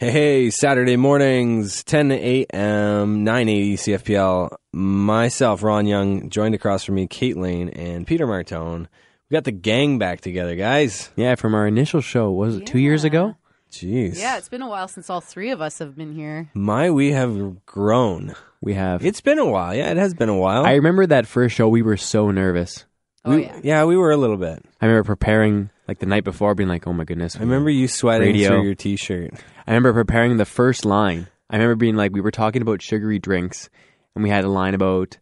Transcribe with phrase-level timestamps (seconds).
[0.00, 4.56] Hey, Saturday mornings, 10 a.m., 980 CFPL.
[4.72, 8.86] Myself, Ron Young, joined across from me, Kate Lane and Peter Martone.
[9.28, 11.10] We got the gang back together, guys.
[11.16, 13.08] Yeah, from our initial show, was it two years Yeah.
[13.08, 13.36] ago?
[13.72, 14.16] Jeez.
[14.20, 16.48] Yeah, it's been a while since all three of us have been here.
[16.54, 18.34] My, we have grown.
[18.60, 19.04] We have.
[19.04, 19.74] It's been a while.
[19.74, 20.64] Yeah, it has been a while.
[20.64, 22.84] I remember that first show, we were so nervous.
[23.24, 23.60] Oh we, yeah.
[23.62, 24.64] yeah, we were a little bit.
[24.80, 27.88] I remember preparing like the night before, being like, "Oh my goodness!" I remember you
[27.88, 28.48] sweating Radio.
[28.50, 29.32] through your t-shirt.
[29.66, 31.26] I remember preparing the first line.
[31.50, 33.68] I remember being like, we were talking about sugary drinks,
[34.14, 35.16] and we had a line about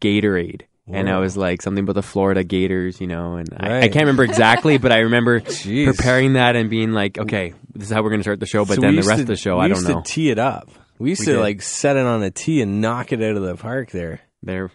[0.00, 3.36] Gatorade, and I was like something about the Florida Gators, you know.
[3.36, 5.86] And I, I can't remember exactly, but I remember Jeez.
[5.86, 8.64] preparing that and being like, "Okay, this is how we're going to start the show."
[8.64, 10.00] But So then the rest to- of the show, I don't used know.
[10.02, 10.68] to tee it up.
[10.98, 11.40] We used We to did.
[11.40, 14.20] like set it on a tee and knock it out of the park there.
[14.42, 14.70] there,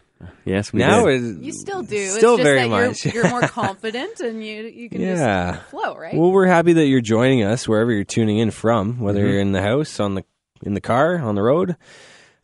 [0.45, 1.23] yes, we now did.
[1.23, 2.07] it's You still do.
[2.07, 3.05] Still it's just very that much.
[3.05, 5.53] You're, you're more confident and you you can Yeah.
[5.55, 6.15] just flow, right?
[6.15, 9.29] Well, we're happy that you're joining us wherever you're tuning in from, whether Mm-hmm.
[9.29, 10.23] you're in the house, on the
[10.63, 11.75] in the car, on the road.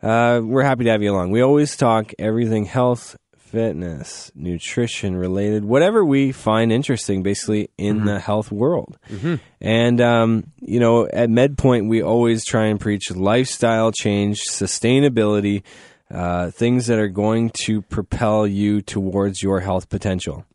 [0.01, 1.31] Uh, we're happy to have you along.
[1.31, 8.05] We always talk everything health, fitness, nutrition related, whatever we find interesting, basically in Mm-hmm.
[8.07, 8.97] the health world.
[9.61, 15.63] And um, you know, at MedPoint, we always try and preach lifestyle change, sustainability.
[16.09, 20.45] Uh, things that are going to propel you towards your health potential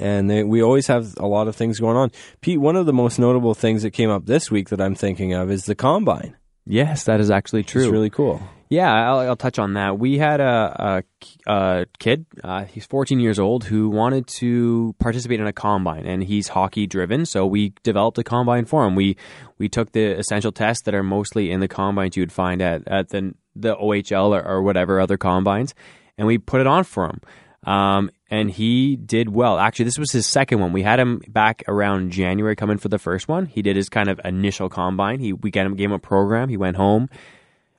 [0.00, 2.10] and they, we always have a lot of things going on.
[2.40, 5.32] Pete, one of the most notable things that came up this week that I'm thinking
[5.32, 6.36] of is the combine.
[6.66, 7.82] yes, that is actually true.
[7.82, 8.40] It's really cool.
[8.70, 9.98] Yeah, I'll, I'll touch on that.
[9.98, 11.02] We had a,
[11.46, 16.04] a, a kid, uh, he's 14 years old, who wanted to participate in a combine,
[16.04, 17.24] and he's hockey driven.
[17.24, 18.94] So we developed a combine for him.
[18.94, 19.16] We
[19.56, 22.86] we took the essential tests that are mostly in the combines you would find at,
[22.86, 25.74] at the the OHL or, or whatever other combines,
[26.18, 27.20] and we put it on for him.
[27.64, 29.58] Um, and he did well.
[29.58, 30.72] Actually, this was his second one.
[30.72, 33.46] We had him back around January coming for the first one.
[33.46, 35.20] He did his kind of initial combine.
[35.20, 36.50] He we got him gave him a program.
[36.50, 37.08] He went home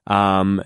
[0.09, 0.61] um,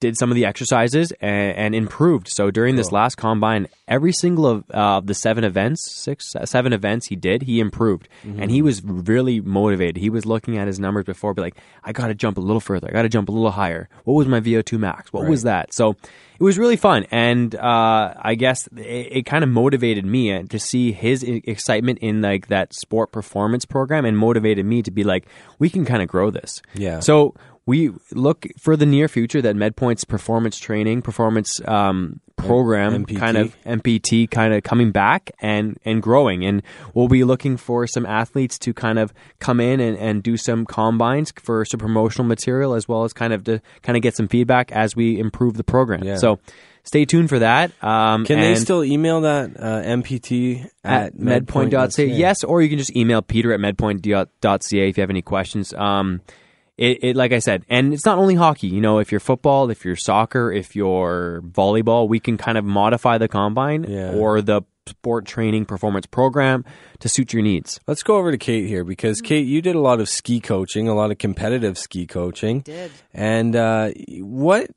[0.00, 2.28] did some of the exercises and, and improved.
[2.30, 7.06] So during this last combine, every single of uh, the seven events, six, seven events
[7.06, 9.96] he did, he improved, and he was really motivated.
[9.96, 12.60] He was looking at his numbers before, be like, I got to jump a little
[12.60, 12.88] further.
[12.88, 13.88] I got to jump a little higher.
[14.04, 15.12] What was my VO2 max?
[15.12, 15.74] What was that?
[15.74, 15.96] So
[16.38, 20.44] it was really fun, and uh, I guess it, it kind of motivated me uh,
[20.44, 25.02] to see his excitement in like that sport performance program, and motivated me to be
[25.02, 25.26] like,
[25.58, 26.62] we can kind of grow this.
[26.74, 27.00] Yeah.
[27.00, 27.34] So
[27.68, 33.18] we look for the near future that MedPoint's performance training, performance um, program, MPT.
[33.18, 36.62] kind of MPT, kind of coming back and and growing, and
[36.94, 40.64] we'll be looking for some athletes to kind of come in and, and do some
[40.64, 44.28] combines for some promotional material, as well as kind of to kind of get some
[44.28, 46.02] feedback as we improve the program.
[46.02, 46.16] Yeah.
[46.16, 46.40] So.
[46.84, 47.70] Stay tuned for that.
[47.84, 52.06] Um, Can they still email that uh, MPT at medpoint.ca.
[52.06, 55.74] Yes, or you can just email peter at medpoint.ca if you have any questions.
[55.74, 56.22] Um,
[56.78, 58.68] it, it, like I said, and it's not only hockey.
[58.68, 62.64] You know, if you're football, if you're soccer, if you're volleyball, we can kind of
[62.64, 64.12] modify the combine Yeah.
[64.12, 66.64] or the sport training performance program
[67.00, 67.78] to suit your needs.
[67.86, 70.88] Let's go over to Kate here because Kate, you did a lot of ski coaching,
[70.88, 72.60] a lot of competitive ski coaching.
[72.60, 72.90] did.
[73.12, 73.90] And uh,
[74.20, 74.70] what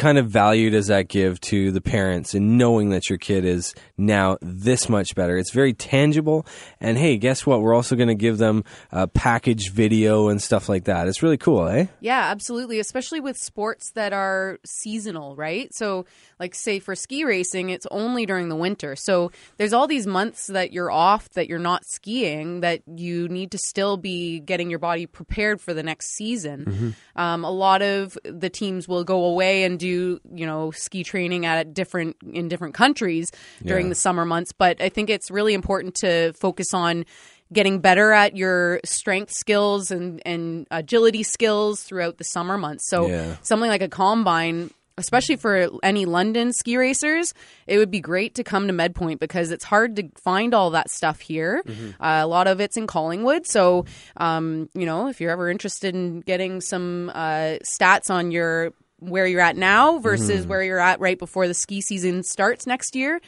[0.00, 3.74] kind of value does that give to the parents in knowing that your kid is
[3.98, 5.36] now this much better?
[5.36, 6.46] It's very tangible.
[6.80, 7.60] And hey, guess what?
[7.60, 11.06] We're also going to give them a package video and stuff like that.
[11.06, 11.86] It's really cool, eh?
[12.00, 12.80] Yeah, absolutely.
[12.80, 15.72] Especially with sports that are seasonal, right?
[15.74, 16.06] So,
[16.38, 18.96] like, say for ski racing, it's only during the winter.
[18.96, 23.50] So, there's all these months that you're off, that you're not skiing, that you need
[23.50, 26.96] to still be getting your body prepared for the next season.
[27.16, 31.46] Um, a lot of the teams will go away and do, you know, ski training
[31.46, 33.30] at different in different countries
[33.64, 33.90] during Yeah.
[33.90, 34.52] the summer months.
[34.52, 37.04] But I think it's really important to focus on
[37.52, 42.88] getting better at your strength skills and, and agility skills throughout the summer months.
[42.88, 43.36] So Yeah.
[43.42, 47.34] something like a combine, especially for any London ski racers,
[47.66, 50.90] it would be great to come to MedPoint because it's hard to find all that
[50.90, 51.62] stuff here.
[51.98, 53.46] Uh, a lot of it's in Collingwood.
[53.46, 53.84] So,
[54.18, 59.26] um, you know, if you're ever interested in getting some uh, stats on your where
[59.26, 63.20] you're at now versus where you're at right before the ski season starts next year,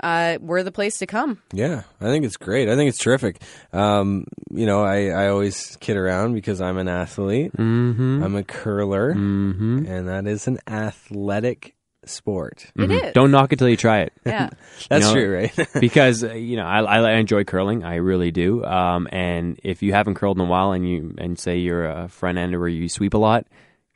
[0.00, 1.40] uh, we're the place to come.
[1.52, 2.68] Yeah, I think it's great.
[2.68, 3.40] I think it's terrific.
[3.72, 7.52] Um, you know, I, I always kid around because I'm an athlete.
[7.56, 8.22] Mm-hmm.
[8.22, 9.86] I'm a curler, mm-hmm.
[9.86, 12.70] and that is an athletic sport.
[12.76, 13.12] It is.
[13.12, 14.12] Don't knock it till you try it.
[14.24, 14.50] Yeah.
[14.88, 15.68] That's know, true, right?
[15.80, 18.64] because uh, you know I, I enjoy curling, I really do.
[18.64, 22.08] Um, and if you haven't curled in a while, and you and say you're a
[22.08, 23.46] front ender where you sweep a lot,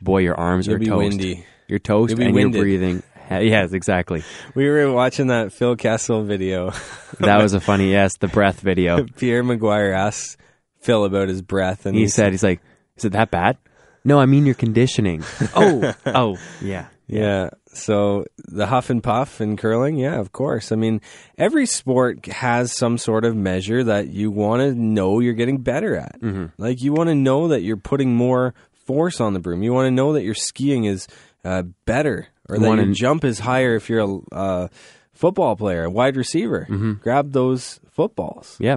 [0.02, 0.98] boy, your arms You'll are be toast.
[0.98, 1.46] windy.
[1.68, 2.54] You're toast, and winded.
[2.54, 3.02] you're breathing.
[3.30, 4.24] Yes, exactly.
[4.54, 6.72] we were watching that Phil Kessel video.
[7.20, 9.06] That was a funny yes, the breath video.
[9.16, 10.36] Pierre McGuire asked
[10.80, 12.60] Phil about his breath, and He he's- said he's like,
[12.96, 13.56] Is it that bad?
[14.04, 15.22] No, I mean your conditioning.
[15.54, 16.88] oh, oh, yeah.
[17.06, 17.50] Yeah.
[17.74, 20.72] So the huff and puff and curling, yeah, of course.
[20.72, 21.00] I mean,
[21.38, 25.96] every sport has some sort of measure that you want to know you're getting better
[25.96, 26.20] at.
[26.20, 26.46] Mm-hmm.
[26.58, 28.54] Like you want to know that you're putting more
[28.86, 29.62] force on the broom.
[29.62, 31.08] You want to know that your skiing is
[31.44, 34.68] uh, better or that wanna- your jump is higher if you're a uh,
[35.12, 36.66] football player, a wide receiver.
[36.68, 36.92] Mm-hmm.
[37.02, 38.56] Grab those footballs.
[38.60, 38.76] Yeah.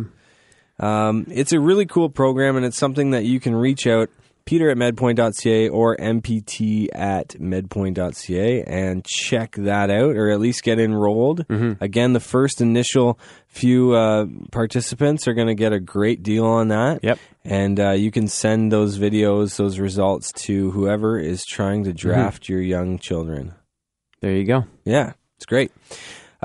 [0.79, 4.09] Um, it's a really cool program, and it's something that you can reach out
[4.45, 10.79] Peter at medpoint.ca or MPT at medpoint.ca and check that out, or at least get
[10.79, 11.45] enrolled.
[11.81, 16.67] Again, the first initial few uh, participants are going to get a great deal on
[16.67, 17.03] that.
[17.03, 17.19] Yep.
[17.43, 22.47] And uh, you can send those videos, those results to whoever is trying to draft
[22.49, 23.53] your young children.
[24.21, 24.65] There you go.
[24.83, 25.71] Yeah, it's great.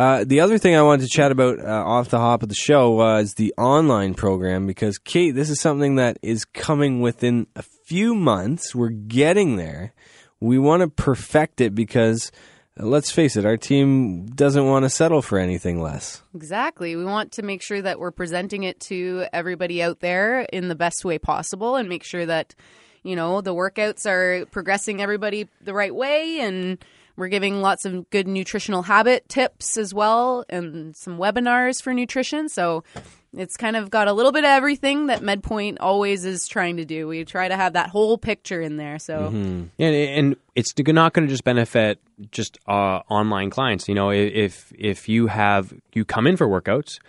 [0.00, 2.54] Uh, the other thing I wanted to chat about uh, off the hop of the
[2.54, 7.62] show was the online program because, Kate, this is something that is coming within a
[7.84, 8.74] few months.
[8.74, 9.92] We're getting there.
[10.40, 12.32] We want to perfect it because,
[12.80, 16.22] uh, let's face it, our team doesn't want to settle for anything less.
[16.34, 16.96] Exactly.
[16.96, 20.74] We want to make sure that we're presenting it to everybody out there in the
[20.74, 22.54] best way possible and make sure that,
[23.02, 26.78] you know, the workouts are progressing everybody the right way and
[27.20, 32.48] we're giving lots of good nutritional habit tips as well and some webinars for nutrition.
[32.48, 32.82] So
[33.36, 36.86] it's kind of got a little bit of everything that MedPoint always is trying to
[36.86, 37.06] do.
[37.06, 38.98] We try to have that whole picture in there.
[38.98, 39.26] So
[39.78, 42.00] And, and it's not going to just benefit
[42.30, 43.86] just uh, online clients.
[43.86, 47.00] You know, if if you have you come in for workouts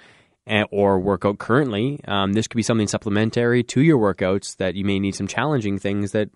[0.46, 4.84] and, or workout currently, um, this could be something supplementary to your workouts that you
[4.84, 6.30] may need some challenging things that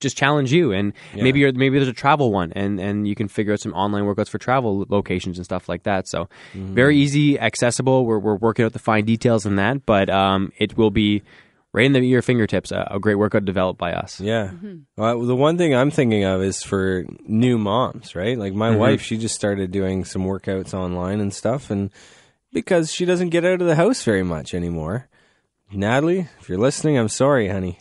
[0.00, 0.72] just challenge you.
[0.72, 3.72] And maybe you're, maybe there's a travel one, and and you can figure out some
[3.74, 6.08] online workouts for travel locations and stuff like that.
[6.08, 6.74] So mm-hmm.
[6.74, 8.06] very easy, accessible.
[8.06, 11.22] We're we're working out the fine details in that, but um, it will be.
[11.70, 14.18] Right in the, your fingertips, a, a great workout developed by us.
[14.22, 14.46] Yeah.
[14.46, 14.76] Mm-hmm.
[14.96, 18.38] Well, the one thing I'm thinking of is for new moms, right?
[18.38, 18.78] Like my mm-hmm.
[18.78, 21.90] wife, she just started doing some workouts online and stuff, and
[22.54, 25.08] because she doesn't get out of the house very much anymore.
[25.70, 27.78] Natalie, if you're listening, I'm sorry, honey.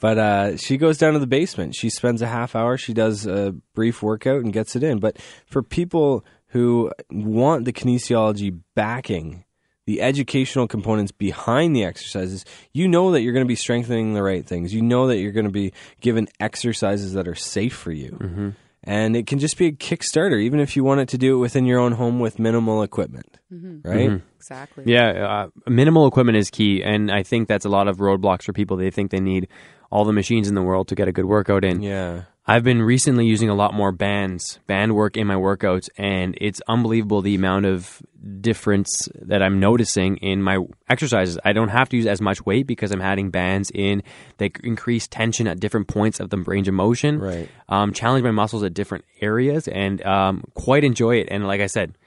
[0.00, 1.74] But uh, she goes down to the basement.
[1.74, 2.76] She spends a half hour.
[2.76, 4.98] She does a brief workout and gets it in.
[4.98, 9.44] But for people who want the kinesiology backing,
[9.86, 14.22] the educational components behind the exercises, you know that you're going to be strengthening the
[14.22, 14.72] right things.
[14.72, 18.54] You know that you're going to be given exercises that are safe for you.
[18.84, 21.38] And it can just be a kickstarter, even if you want it to do it
[21.38, 23.38] within your own home with minimal equipment.
[23.84, 24.22] Right?
[24.36, 24.84] exactly.
[24.86, 28.52] Yeah, uh, minimal equipment is key, and I think that's a lot of roadblocks for
[28.52, 28.76] people.
[28.76, 29.48] They think they need
[29.90, 31.82] all the machines in the world to get a good workout in.
[31.82, 32.22] Yeah.
[32.50, 36.62] I've been recently using a lot more bands, band work in my workouts, and it's
[36.66, 38.00] unbelievable the amount of
[38.40, 40.58] difference that I'm noticing in my
[40.88, 41.38] exercises.
[41.44, 44.02] I don't have to use as much weight because I'm adding bands in.
[44.38, 47.18] They increase tension at different points of the range of motion.
[47.18, 47.50] Right.
[47.68, 51.28] Um, challenge my muscles at different areas, and um, quite enjoy it.
[51.30, 51.98] And like I said,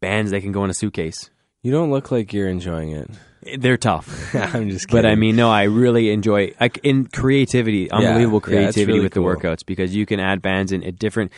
[0.00, 1.30] bands they can go in a suitcase.
[1.62, 3.10] You don't look like you're enjoying it.
[3.58, 4.34] They're tough.
[4.34, 5.02] I'm just kidding.
[5.02, 9.00] But I mean, no, I really enjoy like in creativity, unbelievable yeah, it's creativity really
[9.04, 11.32] with the workouts because you can add bands in at different.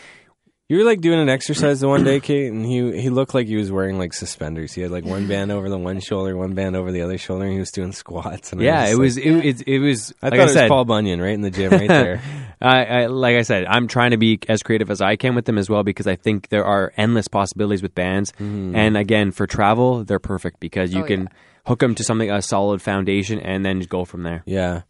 [0.69, 3.47] you were like doing an exercise the one day, Kate, and he he looked like
[3.49, 4.73] he was wearing like suspenders.
[4.73, 7.45] He had like one band over the one shoulder, one band over the other shoulder,
[7.45, 8.53] and he was doing squats.
[8.53, 10.15] And I Yeah, just it like- was it, it, it was.
[10.23, 12.23] I like thought I it was said, Paul Bunyan right in the gym, right there.
[12.63, 15.47] I, I, like I said, I'm trying to be as creative as I can with
[15.47, 18.33] them as well because I think there are endless possibilities with bands.
[18.33, 18.77] Mm-hmm.
[18.77, 21.29] And again, for travel, they're perfect because you Oh, can yeah.
[21.67, 24.43] Hook them to something a solid foundation and then go from there.
[24.47, 24.83] yeah.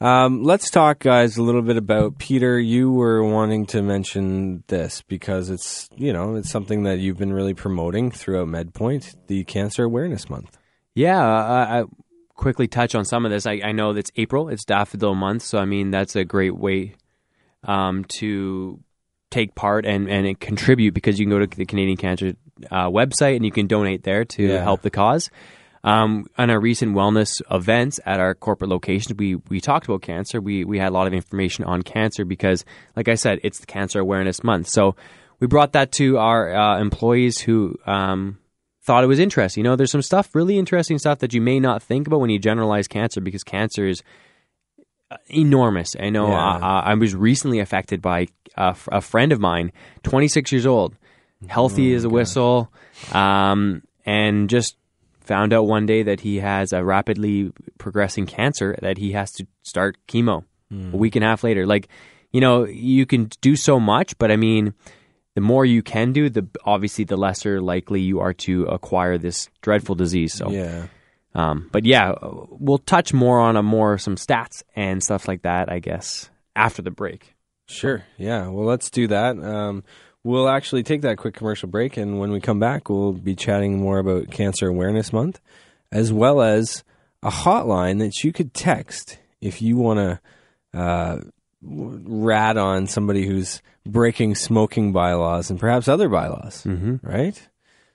[0.00, 2.56] Um, let's talk, guys, a little bit about Peter.
[2.56, 7.32] You were wanting to mention this because it's you know it's something that you've been
[7.32, 10.56] really promoting throughout MedPoint, the Cancer Awareness Month.
[10.94, 11.84] Yeah, I, I
[12.36, 13.44] quickly touch on some of this.
[13.44, 16.94] I, I know that's April; it's Daffodil Month, so I mean that's a great way
[17.64, 18.78] um, to
[19.30, 22.34] take part and and contribute because you can go to the Canadian Cancer
[22.70, 24.62] uh, website and you can donate there to Yeah.
[24.62, 25.28] help the cause.
[25.84, 30.40] Um, on our recent wellness events at our corporate locations, we we talked about cancer.
[30.40, 32.64] We we had a lot of information on cancer because,
[32.96, 34.68] like I said, it's the Cancer Awareness Month.
[34.68, 34.96] So
[35.40, 38.38] we brought that to our uh, employees who um,
[38.82, 39.62] thought it was interesting.
[39.64, 42.30] You know, there's some stuff, really interesting stuff that you may not think about when
[42.30, 44.02] you generalize cancer because cancer is
[45.12, 45.94] uh, enormous.
[46.00, 46.56] I know Yeah.
[46.56, 49.70] uh, I was recently affected by a friend of mine,
[50.02, 50.96] 26 years old,
[51.46, 52.72] healthy as a whistle,
[53.12, 54.74] um, and just
[55.28, 59.46] found out one day that he has a rapidly progressing cancer that he has to
[59.62, 60.44] start chemo
[60.92, 61.66] a week and a half later.
[61.66, 61.88] Like,
[62.32, 64.74] you know, you can do so much, but I mean,
[65.34, 69.48] the more you can do, the obviously the lesser likely you are to acquire this
[69.62, 70.34] dreadful disease.
[70.34, 70.86] So Yeah.
[71.34, 75.70] Um, but yeah, we'll touch more on a more some stats and stuff like that,
[75.70, 77.36] I guess, after the break.
[77.68, 78.02] Sure.
[78.16, 78.48] Yeah.
[78.48, 79.38] Well, let's do that.
[79.38, 79.84] Um,
[80.28, 83.80] we'll actually take that quick commercial break, and when we come back, we'll be chatting
[83.80, 85.40] more about Cancer Awareness Month,
[85.90, 86.84] as well as
[87.22, 91.20] a hotline that you could text if you want to uh,
[91.62, 96.62] rat on somebody who's breaking smoking bylaws and perhaps other bylaws.
[96.64, 96.96] Mm-hmm.
[97.02, 97.48] Right.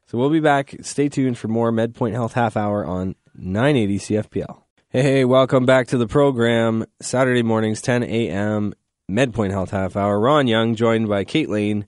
[0.08, 0.75] So we'll be back.
[0.82, 4.63] Stay tuned for more MedPoint Health Half Hour on 980 CFPL.
[4.90, 6.86] Hey, hey, welcome back to the program.
[7.00, 8.74] Saturday mornings, 10 a.m.
[9.10, 10.20] MedPoint Health Half Hour.
[10.20, 11.86] Ron Young, joined by Kate Lane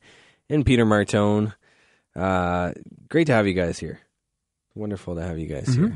[0.49, 1.53] and Peter Martone.
[2.15, 2.71] Uh,
[3.09, 3.99] great to have you guys here.
[4.73, 5.95] Wonderful to have you guys here.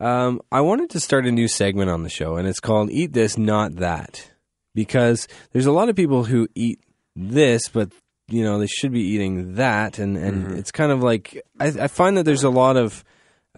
[0.00, 3.12] Um, I wanted to start a new segment on the show, and it's called Eat
[3.12, 4.30] This, Not That.
[4.74, 6.80] Because there's a lot of people who eat
[7.16, 7.90] this, but
[8.28, 11.88] you know they should be eating that, and, and it's kind of like I, I
[11.88, 13.04] find that there's a lot of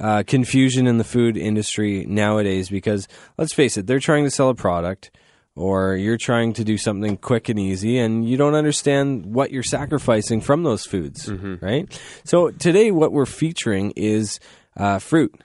[0.00, 3.06] uh, confusion in the food industry nowadays because
[3.37, 5.11] let's face it, they're trying to sell a product
[5.54, 9.62] or you're trying to do something quick and easy and you don't understand what you're
[9.62, 11.28] sacrificing from those foods,
[11.61, 12.00] right?
[12.25, 14.40] So today, what we're featuring is
[14.76, 15.42] uh, fruit.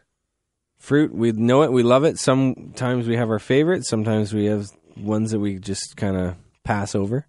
[0.79, 2.17] Fruit, we know it, we love it.
[2.19, 6.95] Sometimes we have our favorites, sometimes we have ones that we just kind of pass
[6.95, 7.25] over.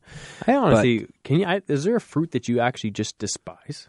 [0.46, 1.46] I honestly, can you?
[1.46, 3.88] I, is there a fruit that you actually just despise?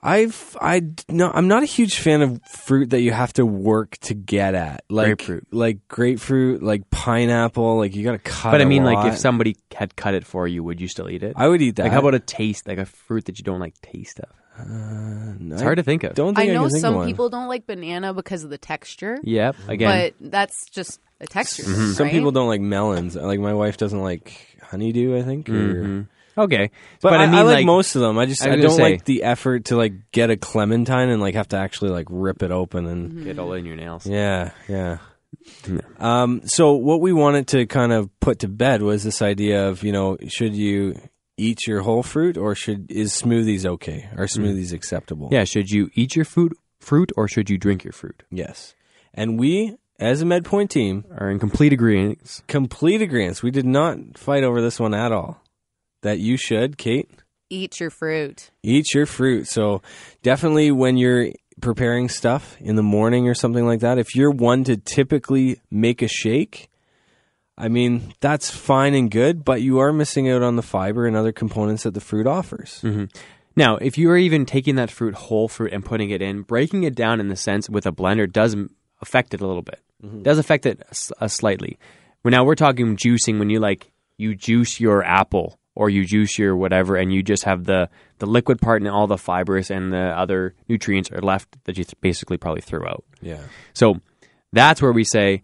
[0.00, 3.96] I've I no I'm not a huge fan of fruit that you have to work
[4.02, 5.46] to get at like Grapefruit.
[5.50, 8.50] like grapefruit like pineapple like you got to cut.
[8.50, 8.52] It.
[8.52, 9.08] But I mean, like, lot.
[9.08, 11.32] if somebody had cut it for you, would you still eat it?
[11.36, 11.84] I would eat that.
[11.84, 14.30] like, how about a taste, like a fruit that you don't like taste of?
[14.58, 16.14] Uh, it's hard to think of.
[16.14, 17.06] Don't I think I, know can some one.
[17.06, 19.56] people don't like banana because of the texture, Yep.
[19.68, 21.62] Again, but that's just a texture.
[21.64, 22.12] Some right?
[22.12, 23.16] people don't like melons.
[23.16, 25.16] Like my wife doesn't like honeydew.
[25.18, 25.48] I think.
[25.48, 26.00] or- mm-hmm.
[26.38, 26.70] Okay.
[27.00, 28.18] But, I, I like, like most of them.
[28.18, 31.20] I just I I, don't say- like the effort to like get a clementine and
[31.20, 34.06] like have to actually like rip it open and get all in your nails.
[34.06, 34.98] Yeah, yeah.
[35.98, 39.82] Um, so what we wanted to kind of put to bed was this idea of
[39.82, 40.98] you know should you
[41.36, 44.08] eat your whole fruit or should is smoothies okay?
[44.16, 45.28] Are smoothies acceptable?
[45.30, 45.44] Yeah.
[45.44, 48.22] Should you eat your food fruit or should you drink your fruit?
[48.30, 48.74] Yes.
[49.14, 52.42] And we, as a MedPoint team, Are in complete agreement.
[52.48, 53.42] complete agreement.
[53.42, 55.42] We did not fight over this one at all.
[56.02, 57.10] That you should, Kate,
[57.50, 58.50] Eat your fruit.
[58.62, 59.48] eat your fruit.
[59.48, 59.82] So
[60.22, 64.64] definitely when you're preparing stuff in the morning or something like that, if you're one
[64.64, 66.68] to typically make a shake,
[67.56, 71.16] I mean, that's fine and good, but you are missing out on the fiber and
[71.16, 72.84] other components that the fruit offers.
[73.56, 76.84] Now, if you are even taking that fruit, whole fruit, and putting it in, breaking
[76.84, 78.54] it down in the sense with a blender does
[79.00, 79.80] affect it a little bit.
[80.22, 81.76] Does affect it s- uh, slightly.
[82.22, 86.38] Well, now we're talking juicing when you like you juice your apple or you juice
[86.38, 89.92] your whatever, and you just have the the liquid part and all the fibers and
[89.92, 93.04] the other nutrients are left that you th- basically probably threw out.
[93.22, 93.40] Yeah.
[93.74, 94.00] So
[94.52, 95.42] that's where we say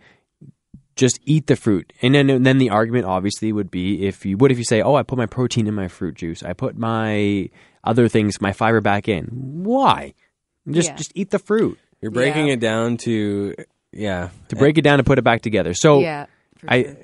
[0.96, 1.92] just eat the fruit.
[2.02, 4.82] And then, and then the argument obviously would be if you what if you say,
[4.82, 6.42] "Oh, I put my protein in my fruit juice.
[6.42, 7.48] I put my
[7.84, 9.24] other things, my fiber back in."
[9.64, 10.14] Why?
[10.70, 10.96] Just Yeah.
[10.96, 11.78] just eat the fruit.
[12.00, 12.54] You're breaking Yeah.
[12.54, 13.54] it down to,
[13.92, 14.28] yeah.
[14.48, 15.74] To break it down and put it back together.
[15.74, 16.26] So yeah.
[16.66, 16.96] I sure.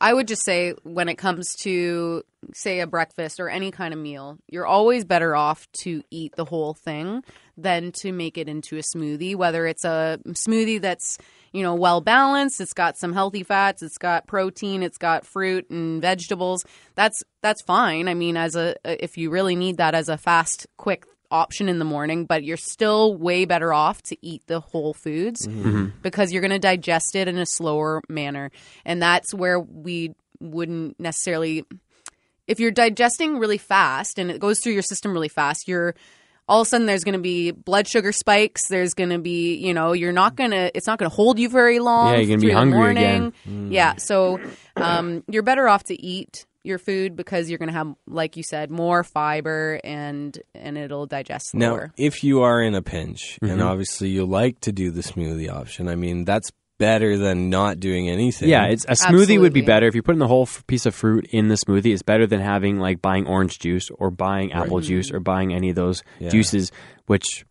[0.00, 2.22] I would just say when it comes to
[2.54, 6.44] say a breakfast or any kind of meal, you're always better off to eat the
[6.44, 7.22] whole thing
[7.56, 11.18] than to make it into a smoothie, whether it's a smoothie that's,
[11.52, 15.68] you know, well balanced, it's got some healthy fats, it's got protein, it's got fruit
[15.70, 16.64] and vegetables.
[16.94, 18.08] That's that's fine.
[18.08, 21.78] I mean, as a if you really need that as a fast quick option in
[21.78, 25.68] the morning, but you're still way better off to eat the whole foods mm-hmm.
[25.68, 25.86] Mm-hmm.
[26.02, 28.50] because you're going to digest it in a slower manner.
[28.84, 31.64] And that's where we wouldn't necessarily
[32.46, 35.94] if you're digesting really fast and it goes through your system really fast, you're
[36.48, 38.68] all of a sudden there's going to be blood sugar spikes.
[38.68, 41.38] There's going to be, you know, you're not going to, it's not going to hold
[41.38, 42.14] you very long.
[42.14, 43.34] Yeah, you're gonna be hungry morning.
[43.44, 43.68] again.
[43.70, 43.94] Yeah.
[43.94, 44.00] Mm.
[44.00, 44.40] So
[44.76, 48.42] um, you're better off to eat your food because you're going to have, like you
[48.44, 51.92] said, more fiber and and it'll digest Now, slower.
[51.96, 53.62] if you are in a pinch, and Mm-hmm.
[53.62, 58.08] obviously you like to do the smoothie option, I mean, that's better than not doing
[58.08, 58.48] anything.
[58.48, 60.94] yeah, it's a smoothie would be better if you're putting the whole f- piece of
[60.94, 61.92] fruit in the smoothie.
[61.92, 65.70] It's better than having like buying orange juice or buying apple juice or buying any
[65.70, 66.28] of those Yeah.
[66.28, 66.70] juices,
[67.06, 67.44] which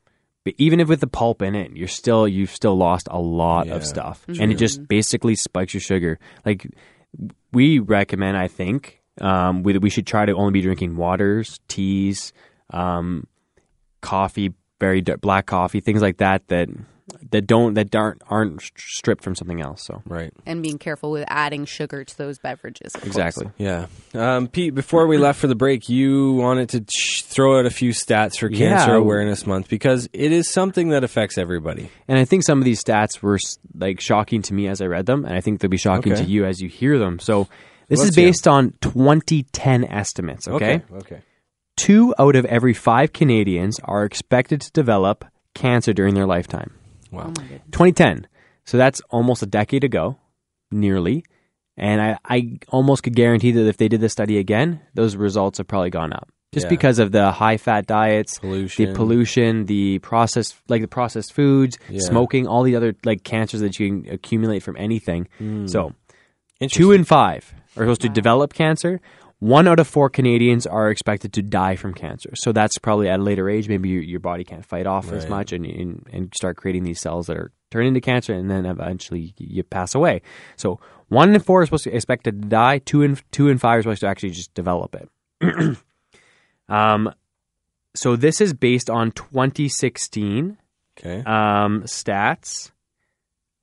[0.57, 3.75] even if with the pulp in it, you're still you've still lost a lot Yeah.
[3.75, 6.19] of stuff, and it just basically spikes your sugar.
[6.45, 6.65] Like
[7.51, 12.33] we recommend, I think um, we we should try to only be drinking waters, teas,
[12.71, 13.25] um,
[14.01, 16.69] coffee very d- black coffee, things like that that
[17.31, 19.83] that don't that aren't aren't stripped from something else.
[19.85, 20.31] So Right.
[20.45, 22.93] and being careful with adding sugar to those beverages.
[22.93, 23.07] of course.
[23.07, 23.47] exactly.
[23.57, 23.87] Yeah.
[24.13, 27.69] Um, Pete, before we left for the break, you wanted to ch- throw out a
[27.71, 28.75] few stats for Yeah.
[28.77, 31.89] Cancer Awareness Month because it is something that affects everybody.
[32.07, 33.39] And I think some of these stats were
[33.73, 36.23] like shocking to me as I read them, and I think they'll be shocking Okay.
[36.23, 37.17] to you as you hear them.
[37.19, 37.47] So
[37.87, 38.29] this Let's is hear 'em.
[38.29, 40.47] based on 2010 estimates.
[40.47, 40.81] Okay?
[40.93, 41.21] Okay.
[41.75, 46.71] two out of every five Canadians are expected to develop cancer during their lifetime.
[47.11, 47.25] Wow.
[47.27, 48.27] Oh my 2010.
[48.65, 50.17] So that's almost a decade ago,
[50.71, 51.23] nearly.
[51.77, 55.59] And I, I almost could guarantee that if they did this study again, those results
[55.59, 56.27] have probably gone up.
[56.53, 56.69] Just Yeah.
[56.69, 58.85] because of the high fat diets, Pollution.
[58.89, 61.99] the pollution, the processed like the processed foods, Yeah.
[61.99, 65.27] smoking, all the other like cancers that you can accumulate from anything.
[65.37, 65.67] Hmm.
[65.67, 65.93] So
[66.71, 68.99] two in five are supposed to develop cancer.
[69.39, 72.31] One out of four Canadians are expected to die from cancer.
[72.35, 73.69] So that's probably at a later age.
[73.69, 76.99] Maybe your, your body can't fight off as much and, and and start creating these
[76.99, 80.23] cells that are turn into cancer, and then eventually you pass away.
[80.55, 80.79] So
[81.09, 82.79] one in four is supposed to expected to die.
[82.79, 85.77] Two in two in five are supposed to actually just develop it.
[86.69, 87.13] um,
[87.95, 90.57] so this is based on 2016
[90.99, 91.19] Okay.
[91.27, 92.71] um, stats.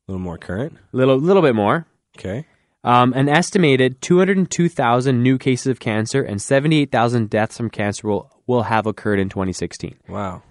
[0.06, 0.76] a little more current.
[0.92, 1.85] Little little bit more.
[2.16, 2.47] Okay.
[2.85, 8.64] Um, an estimated 202,000 new cases of cancer and 78,000 deaths from cancer will, will
[8.64, 9.97] have occurred in 2016.
[10.07, 10.43] Wow.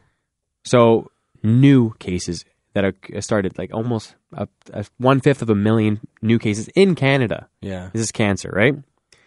[0.66, 1.12] So,
[1.44, 6.40] new cases that are started, like almost a, a one fifth of a million new
[6.40, 7.50] cases in Canada.
[7.62, 7.90] Yeah.
[7.94, 8.76] This is cancer, right?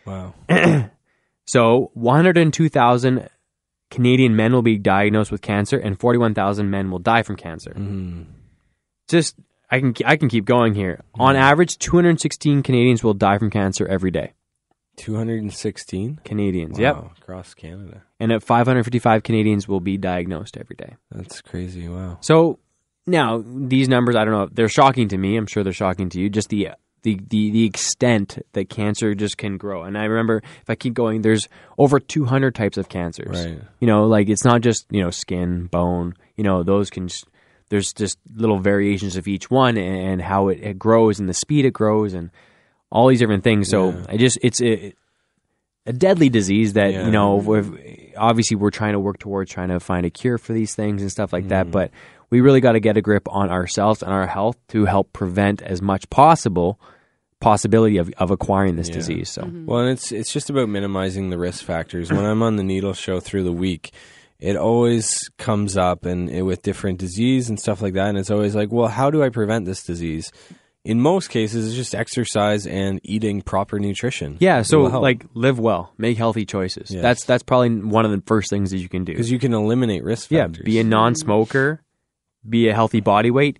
[0.05, 0.35] Wow.
[1.47, 3.29] So, 102,000
[3.91, 7.73] Canadian men will be diagnosed with cancer, and 41,000 men will die from cancer.
[7.77, 8.27] Mm.
[9.09, 9.37] Just,
[9.70, 11.00] I can I can keep going here.
[11.14, 11.42] On mm-hmm.
[11.42, 14.32] average, 216 Canadians will die from cancer every day.
[14.96, 16.20] 216?
[16.25, 16.82] Canadians, Wow.
[16.82, 17.18] yep.
[17.18, 18.02] Across Canada.
[18.18, 20.96] and at 555 Canadians will be diagnosed every day.
[21.11, 21.88] That's crazy.
[21.88, 22.18] Wow.
[22.20, 22.58] So
[23.06, 25.37] now these numbers, I don't know, they're shocking to me.
[25.37, 26.28] I'm sure they're shocking to you.
[26.30, 26.70] Just the
[27.02, 29.82] the the, the extent that cancer just can grow.
[29.85, 33.44] And I remember if I keep going, there's over 200 types of cancers.
[33.44, 33.61] Right.
[33.80, 36.14] You know, like it's not just you know skin, bone.
[36.37, 37.04] You know, those can.
[37.04, 37.25] s-
[37.68, 41.35] There's just little variations of each one and, and how it, it grows and the
[41.35, 42.30] speed it grows and
[42.90, 43.68] all these different things.
[43.68, 44.04] So Yeah.
[44.08, 44.92] I just it's a,
[45.87, 47.06] a deadly disease that Yeah.
[47.06, 50.52] you know we've, obviously we're trying to work towards trying to find a cure for
[50.52, 51.48] these things and stuff like Mm.
[51.50, 51.90] that but
[52.31, 55.61] we really got to get a grip on ourselves and our health to help prevent
[55.62, 56.81] as much possible
[57.40, 58.94] possibility of, of acquiring this Yeah.
[58.94, 62.11] disease so Well, and it's it's just about minimizing the risk factors.
[62.12, 63.92] When I'm on the needle show through the week,
[64.38, 68.31] it always comes up and it, with different disease and stuff like that, and it's
[68.31, 70.31] always like, well, how do I prevent this disease?
[70.85, 74.37] In most cases, it's just exercise and eating proper nutrition.
[74.38, 77.03] yeah so like live well make healthy choices Yes.
[77.03, 79.53] that's that's probably one of the first things that you can do because you can
[79.53, 80.64] eliminate risk yeah factors.
[80.64, 81.83] be a non-smoker
[82.49, 83.59] be a healthy body weight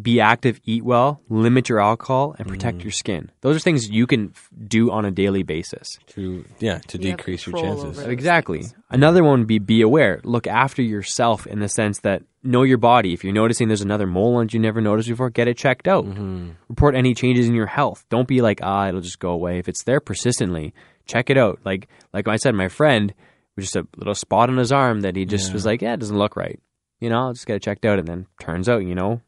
[0.00, 2.50] be active eat well limit your alcohol and Mm.
[2.50, 6.44] protect your skin those are things you can f- do on a daily basis to
[6.58, 7.98] yeah to You decrease your chances.
[7.98, 8.12] over it.
[8.12, 8.64] Exactly.
[8.90, 10.20] Another one would be be aware.
[10.22, 13.12] Look after yourself in the sense that know your body.
[13.14, 16.04] If you're noticing there's another mole on you never noticed before, get it checked out.
[16.04, 16.50] Mm-hmm.
[16.68, 18.04] Report any changes in your health.
[18.10, 19.58] Don't be like, ah, it'll just go away.
[19.58, 20.74] If it's there persistently,
[21.06, 21.58] check it out.
[21.64, 23.14] Like like I said, my friend
[23.56, 25.54] was just a little spot on his arm that he just Yeah.
[25.54, 26.60] was like, yeah, it doesn't look right.
[27.00, 27.98] You know, I'll just get it checked out.
[27.98, 29.20] And then turns out, you know,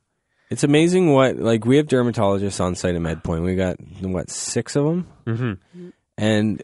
[0.51, 3.43] It's amazing what like we have dermatologists on site at MedPoint.
[3.45, 5.59] We got what six of them, Mhm.
[6.17, 6.63] and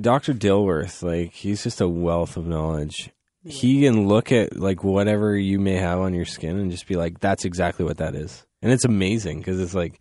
[0.00, 3.10] Doctor Dilworth, like he's just a wealth of knowledge.
[3.44, 6.96] He can look at like whatever you may have on your skin and just be
[6.96, 10.00] like, "That's exactly what that is," and it's amazing because it's like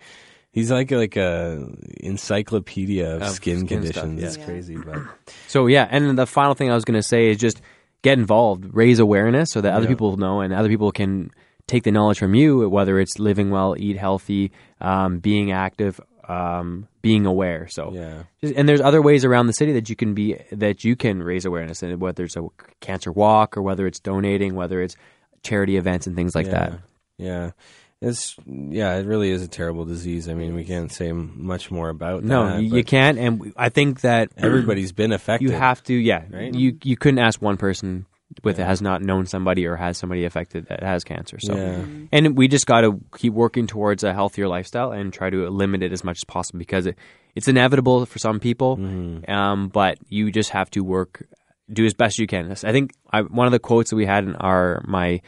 [0.52, 1.68] he's like like a
[2.02, 4.22] encyclopedia of, Of skin, skin stuff, conditions.
[4.22, 4.28] yeah.
[4.28, 4.98] It's crazy, but
[5.48, 7.62] So yeah, and the final thing I was going to say is just
[8.02, 9.90] get involved, raise awareness so that other Yeah.
[9.90, 11.32] people know and other people can
[11.70, 14.52] take the knowledge from you, whether it's living well, eat healthy,
[14.82, 17.68] um, being active, um, being aware.
[17.70, 18.24] So yeah,
[18.56, 21.46] and there's other ways around the city that you can be that you can raise
[21.46, 22.46] awareness, and whether it's a
[22.82, 24.96] cancer walk or whether it's donating, whether it's
[25.44, 26.52] charity events and things like yeah.
[26.52, 26.80] that.
[27.18, 27.52] Yeah.
[28.02, 30.30] It's yeah, it really is a terrible disease.
[30.30, 32.64] I mean, we can't say much more about No, that.
[32.64, 35.50] you, you can't, and I think that Everybody's been affected.
[35.50, 36.54] you have to yeah Right?
[36.54, 38.06] you you couldn't ask one person
[38.44, 41.56] with it has not known somebody or has somebody affected that has cancer so.
[41.56, 41.84] Yeah.
[42.12, 45.82] and we just got to keep working towards a healthier lifestyle and try to limit
[45.82, 46.96] it as much as possible because it,
[47.36, 49.30] it's inevitable for some people Mm-hmm.
[49.32, 51.26] um, but you just have to work
[51.72, 52.52] do as best you can.
[52.52, 55.22] I think I, one of the quotes that we had in our my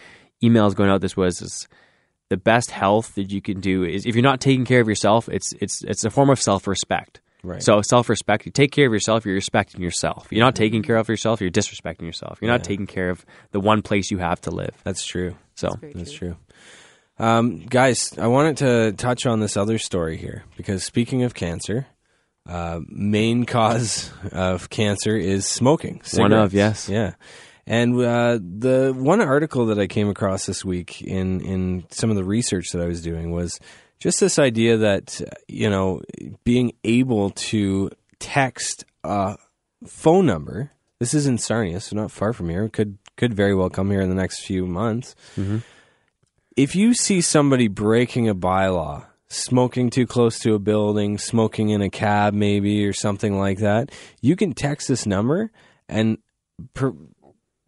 [0.43, 1.67] emails going out this was is,
[2.29, 5.27] the best health that you can do is if you're not taking care of yourself
[5.27, 7.63] it's it's it's a form of self-respect Right.
[7.63, 8.45] So self respect.
[8.45, 9.25] You take care of yourself.
[9.25, 10.27] You're respecting yourself.
[10.29, 11.41] You're not taking care of yourself.
[11.41, 12.39] You're disrespecting yourself.
[12.41, 14.75] You're not taking care of the one place you have to live.
[14.83, 15.35] That's true.
[15.55, 16.37] So Very That's true.
[17.17, 21.85] Um, guys, I wanted to touch on this other story here because speaking of cancer,
[22.47, 26.01] uh, main cause of cancer is smoking.
[26.15, 26.89] One of, yes.
[26.89, 27.13] Yeah.
[27.67, 32.15] And uh, the one article that I came across this week in, in some of
[32.15, 33.59] the research that I was doing was
[34.01, 36.01] just this idea that, you know,
[36.43, 39.37] being able to text a
[39.85, 43.69] phone number, this is in Sarnia, so not far from here, could, could very well
[43.69, 45.15] come here in the next few months.
[45.37, 45.59] Mm-hmm.
[46.57, 51.83] If you see somebody breaking a bylaw, smoking too close to a building, smoking in
[51.83, 55.51] a cab maybe or something like that, you can text this number
[55.87, 56.17] and
[56.73, 56.95] per-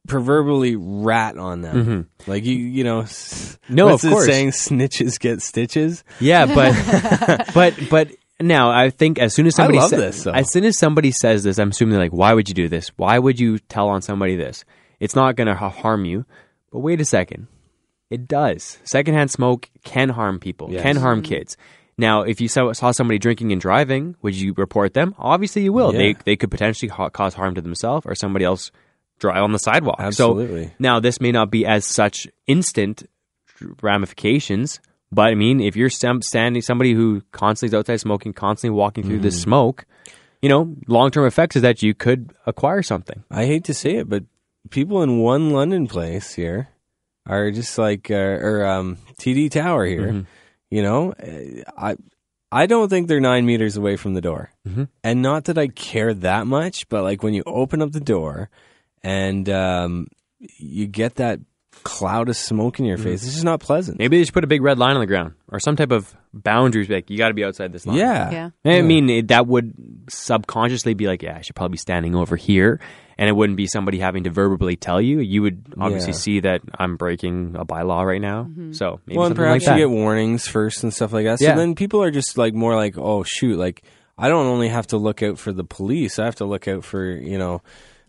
[0.07, 2.09] proverbially rat on them.
[2.27, 3.75] Like you, you know, Mm-hmm.
[3.75, 4.25] No, what's of course.
[4.25, 6.03] saying snitches get stitches.
[6.19, 8.09] Yeah, but but but
[8.41, 10.31] now I think as soon as somebody love sa- this, though.
[10.31, 12.89] as soon as somebody says this, I'm assuming like, why would you do this?
[12.97, 14.65] Why would you tell on somebody this?
[14.99, 16.25] It's not going to harm you.
[16.71, 17.47] But wait a second,
[18.09, 18.79] it does.
[18.83, 20.81] Secondhand smoke can harm people, Yes.
[20.81, 21.55] can harm kids.
[21.97, 25.13] Now, if you saw, saw somebody drinking and driving, would you report them?
[25.19, 25.93] Obviously, you will.
[25.93, 25.99] Yeah.
[25.99, 28.71] They they could potentially ha- cause harm to themselves or somebody else
[29.23, 29.97] drive on the sidewalk.
[29.99, 30.65] Absolutely.
[30.67, 33.03] So now this may not be as such instant
[33.81, 34.79] ramifications.
[35.11, 39.17] But I mean, if you're standing somebody who constantly is outside smoking, constantly walking through
[39.17, 39.23] Mm-hmm.
[39.23, 39.85] this smoke,
[40.41, 43.23] you know, long term effects is that you could acquire something.
[43.29, 44.23] I hate to say it, but
[44.71, 46.69] people in one London place here
[47.27, 50.07] are just like, uh, or um, TD Tower here.
[50.07, 50.21] Mm-hmm.
[50.71, 51.13] You know,
[51.77, 51.95] I
[52.51, 54.85] I don't think they're nine meters away from the door, Mm-hmm.
[55.03, 58.49] and not that I care that much, but like when you open up the door
[59.03, 60.07] and um,
[60.39, 61.39] you get that
[61.83, 63.03] cloud of smoke in your Mm-hmm.
[63.05, 63.99] face, it's just not pleasant.
[63.99, 66.15] Maybe they should put a big red line on the ground or some type of
[66.33, 66.89] boundaries.
[66.89, 67.97] Like you got to be outside this line.
[67.97, 68.49] Yeah, Yeah.
[68.77, 69.73] I mean, it, that would
[70.09, 72.79] subconsciously be like, yeah, I should probably be standing over here.
[73.17, 75.19] And it wouldn't be somebody having to verbally tell you.
[75.19, 76.17] You would obviously Yeah.
[76.17, 78.49] see that I'm breaking a bylaw right now.
[78.71, 79.79] So maybe well, and perhaps like that.
[79.79, 81.39] you get warnings first and stuff like that.
[81.39, 81.55] So Yeah.
[81.55, 83.83] then people are just like more like, oh shoot, like
[84.17, 86.83] I don't only have to look out for the police; I have to look out
[86.83, 87.61] for you know,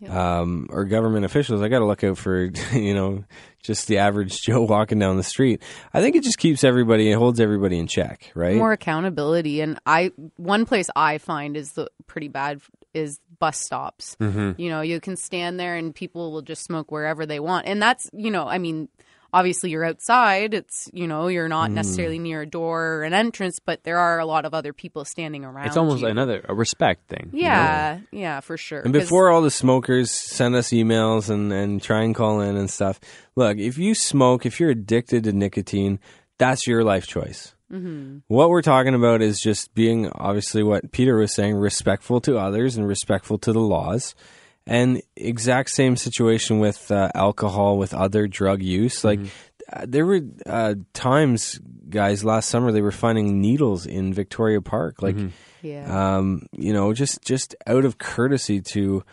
[0.09, 1.61] um, or government officials.
[1.61, 3.23] I got to look out for you know,
[3.63, 5.61] just the average Joe walking down the street.
[5.93, 8.55] I think it just keeps everybody, it holds everybody in check, right?
[8.55, 12.61] more accountability and i one place i find is the pretty bad
[12.93, 14.15] is bus stops
[14.57, 17.81] you know you can stand there and people will just smoke wherever they want and
[17.81, 18.87] that's you know i mean
[19.35, 23.59] obviously you're outside it's you know you're not necessarily near a door or an entrance
[23.65, 26.07] but there are a lot of other people standing around It's almost you.
[26.07, 27.29] another a respect thing.
[27.33, 27.47] you know?
[27.49, 32.03] yeah yeah for sure And before all the smokers send us emails and, and try
[32.03, 32.99] and call in and stuff,
[33.35, 35.99] look, if you smoke, if you're addicted to nicotine,
[36.37, 37.53] that's your life choice.
[37.71, 38.19] Mm-hmm.
[38.27, 42.77] What we're talking about is just being, obviously, what Peter was saying, respectful to others
[42.77, 44.15] and respectful to the laws.
[44.67, 49.03] And exact same situation with uh, alcohol, with other drug use.
[49.03, 49.19] Like,
[49.71, 55.01] uh, there were uh, times, guys, last summer, they were finding needles in Victoria Park.
[55.01, 55.17] Like,
[55.61, 59.03] yeah um, you know, just just out of courtesy to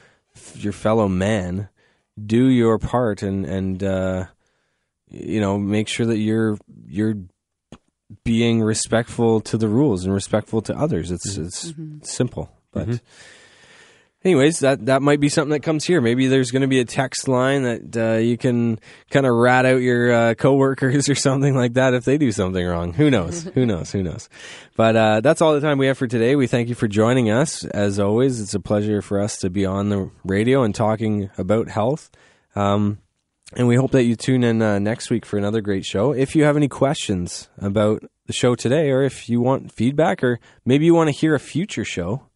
[0.55, 1.69] your fellow man,
[2.25, 4.27] do your part and and uh,
[5.09, 7.17] you know make sure that you're you're
[8.25, 11.11] being respectful to the rules and respectful to others.
[11.11, 13.01] It's it's simple, but.
[14.25, 16.01] Anyways, that, that might be something that comes here.
[16.01, 18.79] Maybe there's going to be a text line that uh, you can
[19.11, 22.65] kind of rat out your uh, coworkers or something like that if they do something
[22.65, 22.93] wrong.
[22.93, 23.43] Who knows?
[23.55, 23.91] Who knows?
[23.91, 24.29] Who knows?
[24.77, 26.37] But uh, that's all the time we have for today.
[26.37, 27.65] We thank you for joining us.
[27.65, 31.69] As always, it's a pleasure for us to be on the radio and talking about
[31.69, 32.09] health.
[32.55, 32.99] Um,
[33.57, 36.13] and we hope that you tune in uh, next week for another great show.
[36.13, 40.39] If you have any questions about the show today, or if you want feedback, or
[40.65, 42.29] maybe you want to hear a future show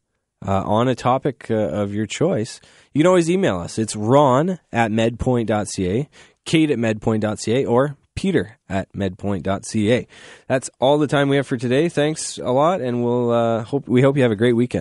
[0.45, 2.61] uh, on a topic uh, of your choice,
[2.93, 3.79] you can always email us.
[3.79, 6.09] It's ron at medpoint.ca,
[6.45, 10.07] kate at medpoint.ca, or peter at medpoint.ca.
[10.49, 11.89] That's all the time we have for today.
[11.89, 14.75] Thanks a lot, and we'll uh, hope we hope you have a great weekend.